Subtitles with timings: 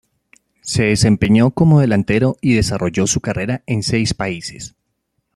[0.61, 4.73] Se desempeñó como delantero y desarrolló su carrera en seis países.